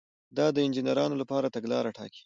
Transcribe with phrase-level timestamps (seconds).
[0.37, 2.19] دا د انجینر لپاره تګلاره ټاکي.